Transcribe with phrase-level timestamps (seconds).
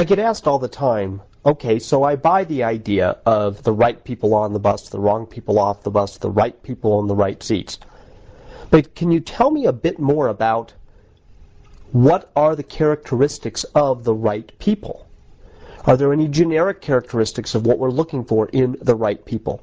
[0.00, 4.02] I get asked all the time, okay, so I buy the idea of the right
[4.02, 7.14] people on the bus, the wrong people off the bus, the right people on the
[7.14, 7.78] right seats.
[8.70, 10.72] But can you tell me a bit more about
[11.92, 15.06] what are the characteristics of the right people?
[15.84, 19.62] Are there any generic characteristics of what we're looking for in the right people?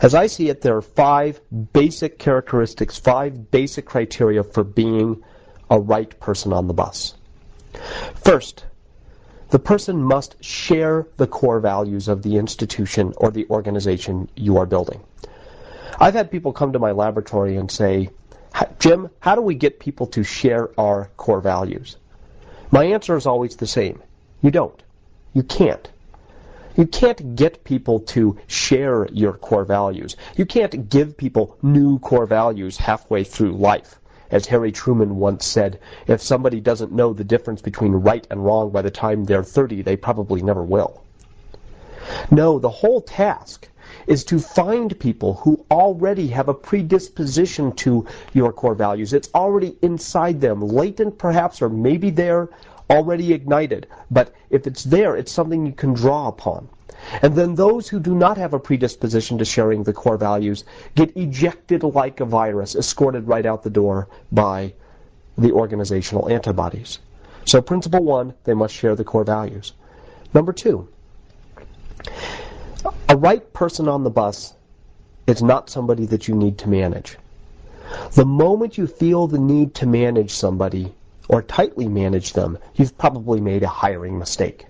[0.00, 1.40] As I see it, there are five
[1.72, 5.24] basic characteristics, five basic criteria for being
[5.68, 7.14] a right person on the bus.
[8.14, 8.66] First,
[9.52, 14.64] the person must share the core values of the institution or the organization you are
[14.64, 15.02] building.
[16.00, 18.08] I've had people come to my laboratory and say,
[18.78, 21.98] Jim, how do we get people to share our core values?
[22.70, 24.02] My answer is always the same.
[24.40, 24.82] You don't.
[25.34, 25.86] You can't.
[26.74, 30.16] You can't get people to share your core values.
[30.34, 34.00] You can't give people new core values halfway through life.
[34.32, 38.70] As Harry Truman once said, if somebody doesn't know the difference between right and wrong
[38.70, 41.02] by the time they're 30, they probably never will.
[42.30, 43.68] No, the whole task
[44.06, 49.12] is to find people who already have a predisposition to your core values.
[49.12, 52.48] It's already inside them, latent perhaps, or maybe they're
[52.88, 53.86] already ignited.
[54.10, 56.68] But if it's there, it's something you can draw upon.
[57.22, 61.16] And then those who do not have a predisposition to sharing the core values get
[61.16, 64.74] ejected like a virus, escorted right out the door by
[65.36, 66.98] the organizational antibodies.
[67.44, 69.72] So principle one, they must share the core values.
[70.34, 70.88] Number two,
[73.08, 74.54] a right person on the bus
[75.26, 77.16] is not somebody that you need to manage.
[78.12, 80.94] The moment you feel the need to manage somebody
[81.28, 84.66] or tightly manage them, you've probably made a hiring mistake.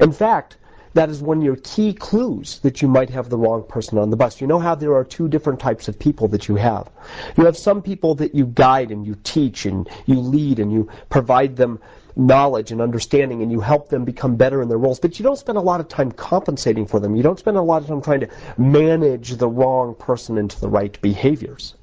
[0.00, 0.56] In fact,
[0.94, 4.10] that is one of your key clues that you might have the wrong person on
[4.10, 4.40] the bus.
[4.40, 6.90] You know how there are two different types of people that you have.
[7.36, 10.88] You have some people that you guide and you teach and you lead and you
[11.08, 11.80] provide them
[12.14, 15.38] knowledge and understanding and you help them become better in their roles, but you don't
[15.38, 17.16] spend a lot of time compensating for them.
[17.16, 20.68] You don't spend a lot of time trying to manage the wrong person into the
[20.68, 21.74] right behaviors.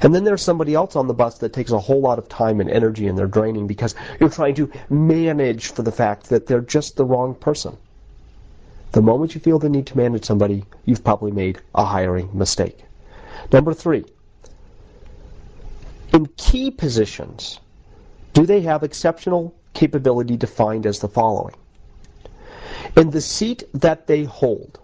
[0.00, 2.60] And then there's somebody else on the bus that takes a whole lot of time
[2.60, 6.60] and energy and they're draining because you're trying to manage for the fact that they're
[6.60, 7.76] just the wrong person.
[8.94, 12.84] The moment you feel the need to manage somebody, you've probably made a hiring mistake.
[13.52, 14.04] Number three,
[16.12, 17.58] in key positions,
[18.34, 21.56] do they have exceptional capability defined as the following?
[22.96, 24.78] In the seat that they hold,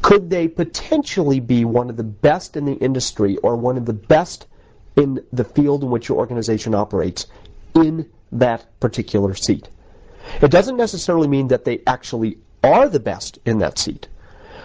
[0.00, 3.92] could they potentially be one of the best in the industry or one of the
[3.92, 4.46] best
[4.94, 7.26] in the field in which your organization operates
[7.74, 9.68] in that particular seat?
[10.40, 14.08] It doesn't necessarily mean that they actually are the best in that seat,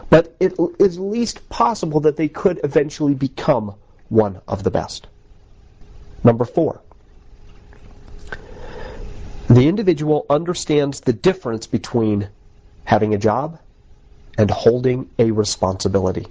[0.09, 3.75] but it is least possible that they could eventually become
[4.09, 5.07] one of the best.
[6.23, 6.81] Number four,
[9.49, 12.29] the individual understands the difference between
[12.83, 13.59] having a job
[14.37, 16.27] and holding a responsibility.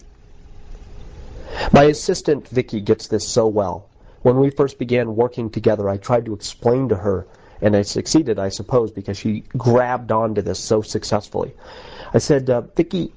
[1.72, 3.88] My assistant, Vicky gets this so well.
[4.22, 7.26] When we first began working together, I tried to explain to her,
[7.60, 11.54] and I succeeded, I suppose, because she grabbed onto this so successfully.
[12.12, 13.12] I said, uh, Vicki,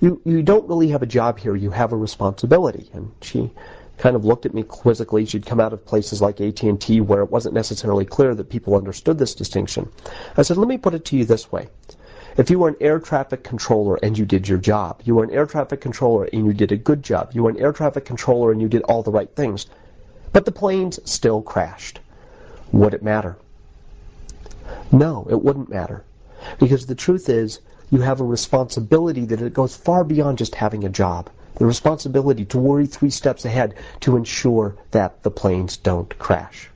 [0.00, 2.90] you, you don't really have a job here, you have a responsibility.
[2.92, 3.50] And she
[3.98, 5.24] kind of looked at me quizzically.
[5.26, 9.18] She'd come out of places like AT&T where it wasn't necessarily clear that people understood
[9.18, 9.88] this distinction.
[10.36, 11.68] I said, let me put it to you this way.
[12.36, 15.30] If you were an air traffic controller and you did your job, you were an
[15.30, 18.50] air traffic controller and you did a good job, you were an air traffic controller
[18.50, 19.66] and you did all the right things,
[20.32, 22.00] but the planes still crashed,
[22.72, 23.36] would it matter?
[24.90, 26.04] No, it wouldn't matter.
[26.58, 27.60] Because the truth is,
[27.90, 31.28] you have a responsibility that it goes far beyond just having a job.
[31.56, 36.70] The responsibility to worry three steps ahead to ensure that the planes don't crash.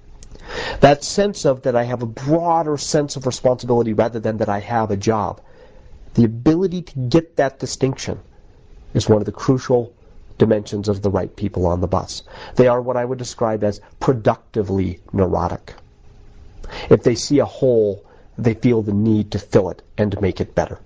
[0.80, 4.60] That sense of that I have a broader sense of responsibility rather than that I
[4.60, 5.40] have a job
[6.18, 8.18] the ability to get that distinction
[8.92, 9.92] is one of the crucial
[10.36, 12.24] dimensions of the right people on the bus.
[12.56, 15.74] They are what I would describe as productively neurotic.
[16.88, 18.04] If they see a hole,
[18.36, 20.78] they feel the need to fill it and make it better.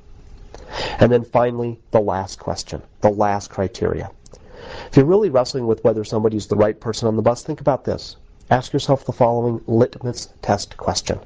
[0.98, 4.10] And then finally, the last question, the last criteria.
[4.88, 7.84] If you're really wrestling with whether somebody's the right person on the bus, think about
[7.84, 8.16] this.
[8.50, 11.18] Ask yourself the following litmus test question.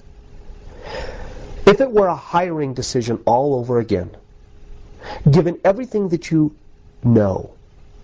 [1.67, 4.17] If it were a hiring decision all over again,
[5.29, 6.55] given everything that you
[7.03, 7.51] know,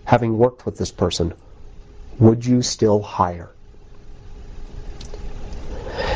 [0.05, 1.33] having worked with this person,
[2.19, 3.52] would you still hire?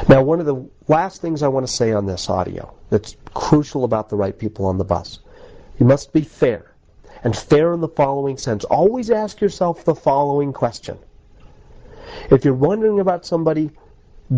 [0.09, 3.83] Now, one of the last things I want to say on this audio that's crucial
[3.83, 5.19] about the right people on the bus,
[5.79, 6.71] you must be fair.
[7.23, 8.63] And fair in the following sense.
[8.63, 10.97] Always ask yourself the following question.
[12.29, 13.71] If you're wondering about somebody,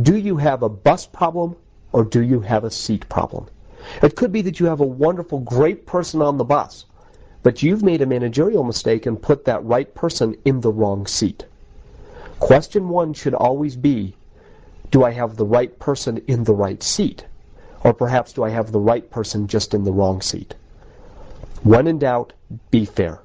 [0.02, 1.56] do you have a bus problem
[1.92, 3.48] or do you have a seat problem?
[4.02, 6.86] It could be that you have a wonderful, great person on the bus,
[7.44, 11.46] but you've made a managerial mistake and put that right person in the wrong seat.
[12.40, 14.16] Question one should always be,
[14.92, 17.26] do I have the right person in the right seat?
[17.84, 20.56] Or perhaps do I have the right person just in the wrong seat?
[21.64, 22.34] When in doubt,
[22.72, 23.20] be fair.